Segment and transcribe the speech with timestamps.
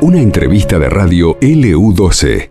[0.00, 2.50] Una entrevista de radio LU12.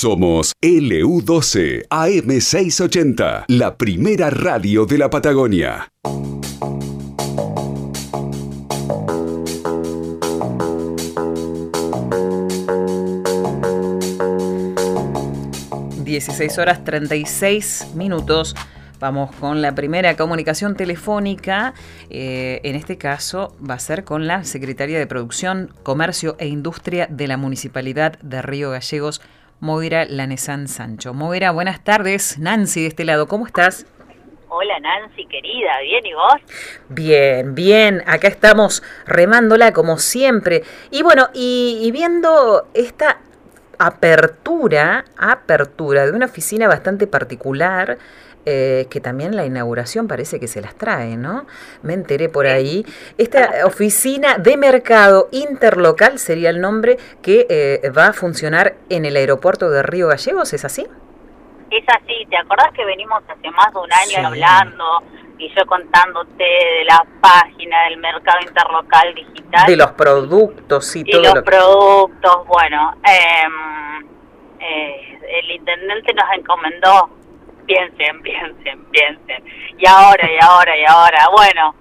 [0.00, 5.88] Somos LU12 AM680, la primera radio de la Patagonia.
[16.14, 18.54] ...16 horas 36 minutos...
[19.00, 21.74] Vamos con la primera comunicación telefónica.
[22.08, 27.08] Eh, en este caso va a ser con la Secretaria de Producción, Comercio e Industria
[27.10, 29.20] de la Municipalidad de Río Gallegos,
[29.58, 31.12] Moira Lanesan Sancho.
[31.12, 32.38] Moira, buenas tardes.
[32.38, 33.84] Nancy de este lado, ¿cómo estás?
[34.48, 36.54] Hola Nancy, querida, ¿bien y vos?
[36.88, 40.62] Bien, bien, acá estamos remándola como siempre.
[40.92, 43.18] Y bueno, y, y viendo esta
[43.78, 47.98] apertura, apertura de una oficina bastante particular
[48.46, 51.46] eh, que también la inauguración parece que se las trae, ¿no?
[51.82, 52.84] Me enteré por ahí.
[53.16, 59.16] Esta oficina de mercado interlocal sería el nombre que eh, va a funcionar en el
[59.16, 60.86] aeropuerto de Río Gallegos, ¿es así?
[61.70, 64.84] Es así, ¿te acordás que venimos hace más de un año hablando
[65.38, 69.66] y yo contándote de la página del mercado interlocal digital?
[69.66, 71.22] De los productos y, todo.
[71.22, 74.08] los productos, bueno, em,
[74.60, 77.10] eh, el intendente nos encomendó
[77.66, 79.44] piensen, piensen, piensen.
[79.78, 81.28] Y ahora, y ahora, y ahora.
[81.32, 81.74] Bueno,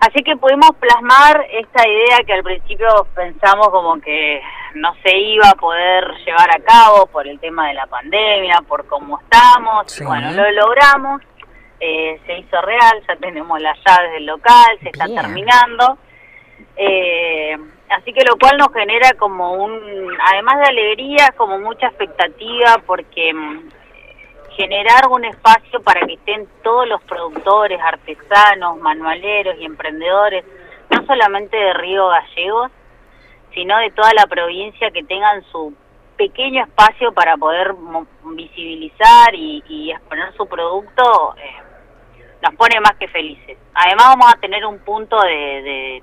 [0.00, 4.40] así que pudimos plasmar esta idea que al principio pensamos como que
[4.74, 8.86] no se iba a poder llevar a cabo por el tema de la pandemia, por
[8.86, 10.00] cómo estamos.
[10.04, 11.22] Bueno, lo logramos.
[11.80, 15.98] Eh, se hizo real, ya tenemos las llaves del local, se está terminando.
[16.76, 17.56] Eh,
[17.90, 23.32] así que lo cual nos genera como un, además de alegría, como mucha expectativa porque
[23.32, 23.68] mm,
[24.56, 30.44] generar un espacio para que estén todos los productores, artesanos, manualeros y emprendedores,
[30.90, 32.72] no solamente de Río Gallegos,
[33.54, 35.74] sino de toda la provincia que tengan su
[36.16, 37.74] pequeño espacio para poder
[38.24, 41.67] visibilizar y, exponer su producto, eh,
[42.42, 43.58] nos pone más que felices.
[43.74, 46.02] Además vamos a tener un punto de,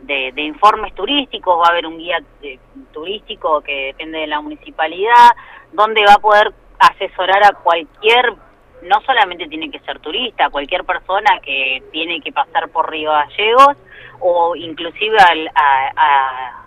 [0.00, 2.58] de, informes turísticos, va a haber un guía eh,
[2.92, 5.30] turístico que depende de la municipalidad,
[5.72, 8.34] donde va a poder asesorar a cualquier,
[8.82, 13.76] no solamente tiene que ser turista, cualquier persona que tiene que pasar por Río Gallegos
[14.20, 15.16] o inclusive
[15.54, 16.60] a,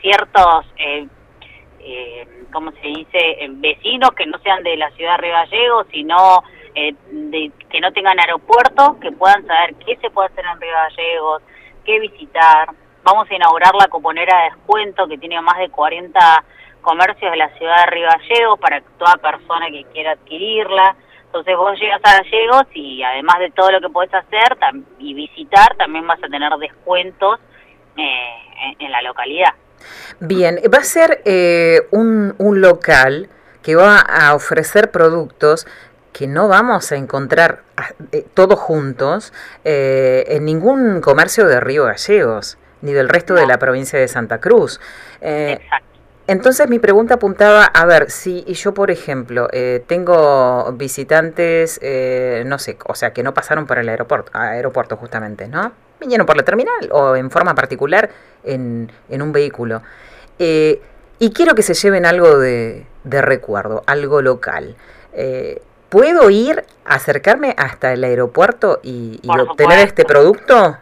[0.00, 1.06] ciertos, eh,
[1.80, 5.86] eh, ¿cómo se dice?, eh, vecinos que no sean de la ciudad de Río Gallegos,
[5.90, 6.42] sino
[6.74, 10.72] eh, de, que no tengan aeropuerto, que puedan saber qué se puede hacer en Río
[10.72, 11.42] Gallegos,
[11.84, 12.68] qué visitar.
[13.04, 16.44] Vamos a inaugurar la coponera de descuento que tiene más de 40
[16.82, 20.96] comercios de la ciudad de Río Gallegos para toda persona que quiera adquirirla.
[21.26, 24.56] Entonces vos llegas a Gallegos y además de todo lo que podés hacer
[24.98, 27.40] y visitar, también vas a tener descuentos
[27.96, 29.52] eh, en, la localidad.
[30.20, 33.28] Bien, va a ser eh, un, un local
[33.64, 35.66] que va a ofrecer productos
[36.14, 37.60] que no vamos a encontrar
[38.12, 43.98] eh, todos juntos en ningún comercio de Río Gallegos, ni del resto de la provincia
[43.98, 44.80] de Santa Cruz.
[45.20, 45.94] Exacto.
[46.26, 52.58] Entonces mi pregunta apuntaba, a ver, si yo por ejemplo eh, tengo visitantes, eh, no
[52.58, 55.72] sé, o sea, que no pasaron por el aeropuerto, aeropuerto justamente, ¿no?
[56.00, 58.08] Vinieron por la terminal o en forma particular
[58.42, 59.82] en, en un vehículo.
[60.38, 60.80] Eh,
[61.18, 64.76] y quiero que se lleven algo de, de recuerdo, algo local.
[65.94, 70.76] ¿Puedo ir, acercarme hasta el aeropuerto y, obtener este producto?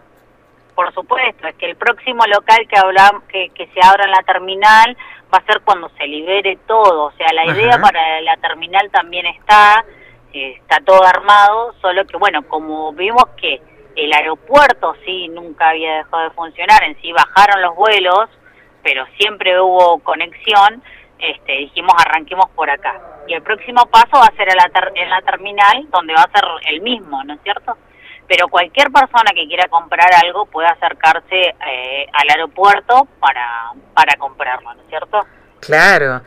[0.75, 4.23] Por supuesto, es que el próximo local que, hablamos, que, que se abra en la
[4.23, 4.97] terminal
[5.31, 7.09] va a ser cuando se libere todo.
[7.09, 9.85] O sea, la idea para la terminal también está,
[10.33, 13.61] eh, está todo armado, solo que, bueno, como vimos que
[13.97, 18.31] el aeropuerto sí nunca había dejado de funcionar, en sí bajaron los vuelos,
[18.83, 20.83] pero siempre hubo conexión,
[21.23, 23.01] este, dijimos arranquemos por acá.
[23.27, 26.31] Y el próximo paso va a ser en la, en la terminal, donde va a
[26.33, 27.77] ser el mismo, ¿no es cierto?
[28.29, 34.73] pero cualquier persona que quiera comprar algo puede acercarse eh, al aeropuerto para, para comprarlo,
[34.75, 35.27] ¿no es cierto?
[35.61, 36.23] Claro.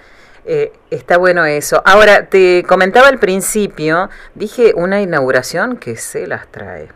[0.45, 1.81] Eh, está bueno eso.
[1.83, 6.89] Ahora, te comentaba al principio, dije una inauguración que se las trae.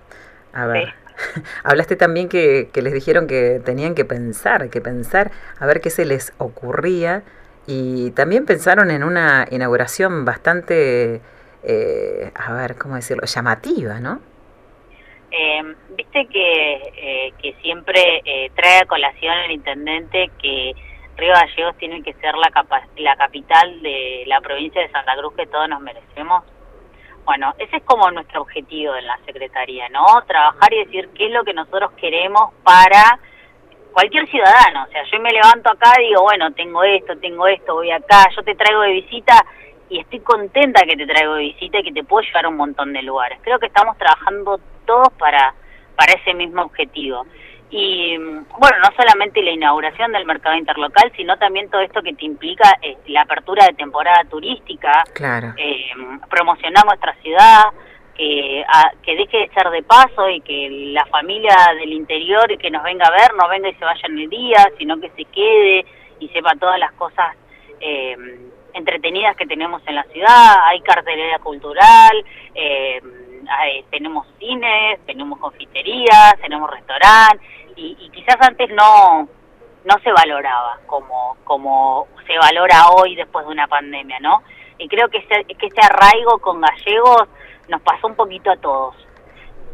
[0.53, 0.93] A ver,
[1.63, 5.89] hablaste también que, que, les dijeron que tenían que pensar, que pensar, a ver qué
[5.89, 7.23] se les ocurría.
[7.71, 11.21] Y también pensaron en una inauguración bastante,
[11.61, 13.27] eh, a ver, ¿cómo decirlo?
[13.27, 14.19] Llamativa, ¿no?
[15.29, 20.73] Eh, Viste que, eh, que siempre eh, trae a colación el intendente que
[21.15, 22.49] Río Gallegos tiene que ser la,
[22.97, 26.43] la capital de la provincia de Santa Cruz que todos nos merecemos.
[27.23, 30.05] Bueno, ese es como nuestro objetivo en la Secretaría, ¿no?
[30.25, 33.19] Trabajar y decir qué es lo que nosotros queremos para
[33.93, 34.83] cualquier ciudadano.
[34.83, 38.25] O sea, yo me levanto acá y digo, bueno, tengo esto, tengo esto, voy acá,
[38.35, 39.45] yo te traigo de visita
[39.89, 42.57] y estoy contenta que te traigo de visita y que te puedo llevar a un
[42.57, 43.39] montón de lugares.
[43.43, 45.53] Creo que estamos trabajando todos para,
[45.95, 47.25] para ese mismo objetivo.
[47.71, 52.25] Y bueno, no solamente la inauguración del mercado interlocal, sino también todo esto que te
[52.25, 55.53] implica eh, la apertura de temporada turística, claro.
[55.55, 55.91] eh,
[56.29, 57.65] promocionar nuestra ciudad,
[58.19, 58.65] que,
[59.01, 63.05] que deje de ser de paso y que la familia del interior que nos venga
[63.05, 65.85] a ver no venga y se vaya en el día, sino que se quede
[66.19, 67.33] y sepa todas las cosas
[67.79, 68.17] eh,
[68.73, 70.55] entretenidas que tenemos en la ciudad.
[70.65, 72.25] Hay cartelería cultural,
[72.55, 73.01] eh,
[73.89, 79.29] tenemos cines, tenemos confiterías, tenemos restaurantes y, quizás antes no
[79.85, 84.43] no se valoraba como como se valora hoy después de una pandemia, ¿no?
[84.77, 87.29] Y creo que ese, que ese arraigo con gallegos
[87.69, 88.95] nos pasó un poquito a todos.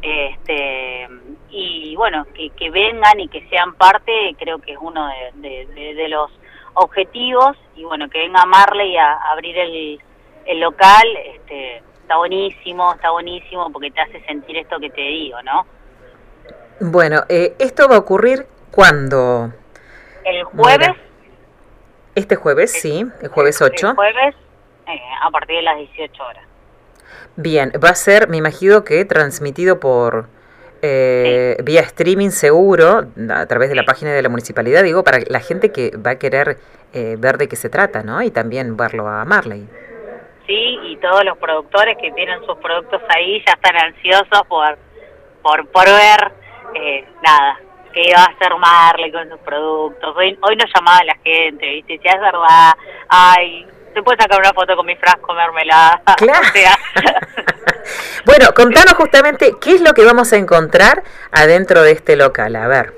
[0.01, 1.07] Este,
[1.49, 5.65] y bueno, que, que vengan y que sean parte, creo que es uno de,
[5.95, 6.31] de, los
[6.75, 7.57] objetivos.
[7.75, 9.99] Y bueno, que venga Marley a, abrir el,
[10.45, 15.41] el local, este, está buenísimo, está buenísimo porque te hace sentir esto que te digo,
[15.41, 15.65] ¿no?
[16.79, 19.51] Bueno, eh, ¿esto va a ocurrir cuándo?
[20.23, 20.91] El jueves.
[22.13, 23.89] Este jueves, sí, el jueves 8.
[23.89, 24.35] El jueves
[24.87, 26.43] eh, a partir de las 18 horas.
[27.37, 30.27] Bien, va a ser, me imagino que transmitido por
[30.81, 35.39] eh, vía streaming seguro, a través de la página de la municipalidad, digo, para la
[35.39, 36.57] gente que va a querer
[37.17, 38.21] ver de qué se trata, ¿no?
[38.21, 39.67] Y también verlo a Marley.
[40.47, 44.77] Sí, y todos los productores que tienen sus productos ahí ya están ansiosos por,
[45.41, 46.31] por, por ver
[46.75, 47.59] eh, nada,
[47.91, 50.15] que va a hacer Marley con sus productos.
[50.15, 51.97] Hoy, hoy nos llamaba la gente, ¿viste?
[51.97, 52.73] Si es verdad,
[53.09, 56.01] ay, ¿te puedes sacar una foto con mi frasco mermelada?
[56.17, 56.43] Claro.
[58.25, 62.55] bueno, contanos justamente qué es lo que vamos a encontrar adentro de este local.
[62.55, 62.93] A ver.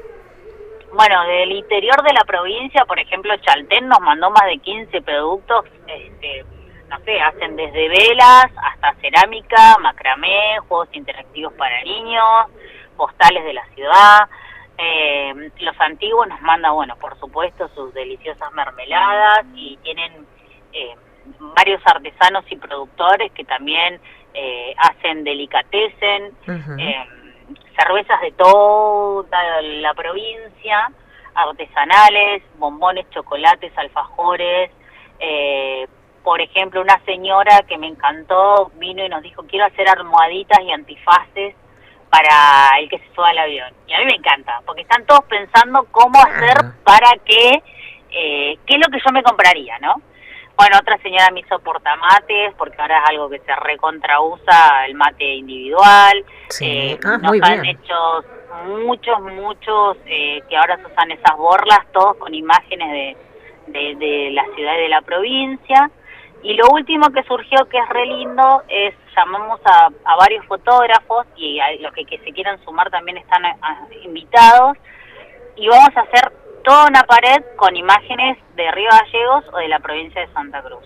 [0.94, 5.66] Bueno, del interior de la provincia, por ejemplo, Chaltén nos mandó más de 15 productos,
[5.88, 6.44] este,
[6.90, 12.48] no sé, hacen desde velas hasta cerámica, macramé, juegos interactivos para niños,
[12.96, 14.30] postales de la ciudad.
[14.80, 20.26] Eh, los antiguos nos mandan, bueno, por supuesto, sus deliciosas mermeladas y tienen
[20.78, 20.96] eh,
[21.56, 24.00] varios artesanos y productores que también
[24.34, 26.34] eh, hacen delicatessen,
[27.78, 30.92] cervezas de toda la provincia,
[31.36, 34.72] artesanales, bombones, chocolates, alfajores.
[36.24, 40.72] por ejemplo, una señora que me encantó vino y nos dijo, quiero hacer almohaditas y
[40.72, 41.56] antifaces
[42.10, 43.74] para el que se suba al avión.
[43.88, 47.64] Y a mí me encanta, porque están todos pensando cómo hacer para que,
[48.12, 50.02] eh, qué es lo que yo me compraría, ¿no?
[50.58, 55.36] Bueno, otra señora me hizo portamates, porque ahora es algo que se recontrausa el mate
[55.36, 56.26] individual.
[56.50, 56.66] Sí.
[56.66, 58.24] Eh, ah, nos han hecho
[58.66, 63.18] muchos, muchos, eh, que ahora se usan esas borlas, todos con imágenes de,
[63.68, 65.92] de, de la ciudad y de la provincia.
[66.44, 71.60] Y lo último que surgió, que es re lindo, es llamamos a, varios fotógrafos y
[71.80, 73.44] los que, se quieran sumar también están
[74.04, 74.78] invitados
[75.56, 76.32] y vamos a hacer
[76.68, 80.84] toda una pared con imágenes de Río Gallegos o de la provincia de Santa Cruz.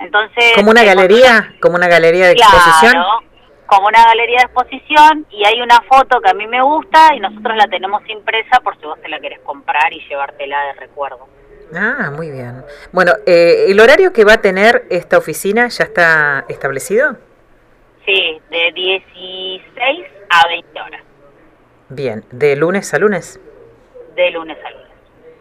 [0.00, 2.94] Entonces, como una galería, como una galería de exposición.
[3.66, 7.20] Como una galería de exposición y hay una foto que a mí me gusta y
[7.20, 11.28] nosotros la tenemos impresa por si vos te la querés comprar y llevártela de recuerdo.
[11.76, 12.64] Ah, muy bien.
[12.92, 17.18] Bueno, eh, ¿el horario que va a tener esta oficina ya está establecido?
[18.06, 21.02] Sí, de 16 a 20 horas.
[21.90, 23.38] Bien, ¿de lunes a lunes?
[24.16, 24.87] De lunes a lunes.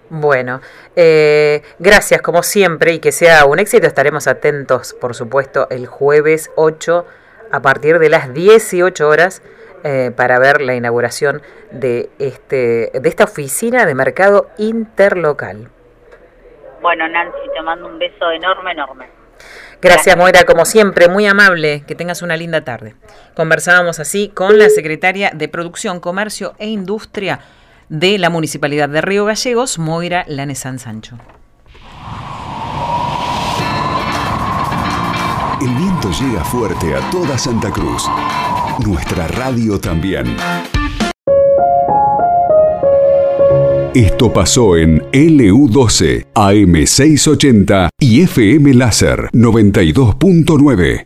[0.10, 0.62] Bueno,
[0.96, 3.88] eh, gracias como siempre y que sea un éxito.
[3.88, 7.06] Estaremos atentos, por supuesto, el jueves 8
[7.52, 9.42] a partir de las 18 horas
[9.84, 15.70] eh, para ver la inauguración de, este, de esta oficina de mercado interlocal.
[16.82, 19.08] Bueno, Nancy, te mando un beso enorme, enorme.
[19.82, 21.84] Gracias, Moira, como siempre, muy amable.
[21.86, 22.96] Que tengas una linda tarde.
[23.36, 27.40] Conversábamos así con la secretaria de Producción, Comercio e Industria
[27.90, 31.18] de la Municipalidad de Río Gallegos, Moira Lanesan Sancho.
[35.62, 38.04] El viento llega fuerte a toda Santa Cruz.
[38.86, 40.38] Nuestra radio también.
[43.96, 51.02] Esto pasó en LU12, AM680 y FM Láser 92.9.